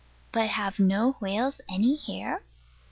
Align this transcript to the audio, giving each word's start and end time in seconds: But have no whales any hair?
But 0.31 0.47
have 0.47 0.79
no 0.79 1.11
whales 1.19 1.61
any 1.69 1.95
hair? 1.97 2.41